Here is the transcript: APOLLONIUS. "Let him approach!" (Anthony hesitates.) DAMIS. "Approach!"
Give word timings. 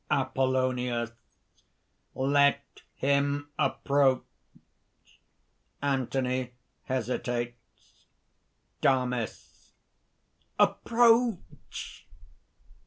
APOLLONIUS. 0.09 1.11
"Let 2.15 2.81
him 2.95 3.51
approach!" 3.59 4.23
(Anthony 5.79 6.53
hesitates.) 6.85 8.07
DAMIS. 8.81 9.73
"Approach!" 10.57 12.07